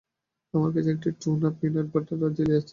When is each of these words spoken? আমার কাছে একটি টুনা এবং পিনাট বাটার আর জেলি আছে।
আমার 0.53 0.71
কাছে 0.75 0.89
একটি 0.91 1.09
টুনা 1.21 1.37
এবং 1.41 1.57
পিনাট 1.59 1.87
বাটার 1.93 2.19
আর 2.23 2.31
জেলি 2.37 2.53
আছে। 2.53 2.69